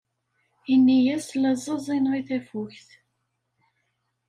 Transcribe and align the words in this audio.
Ini-as 0.73 1.27
la 1.41 1.51
ẓẓiẓineɣ 1.63 2.13
i 2.19 2.21
tafukt. 2.27 2.89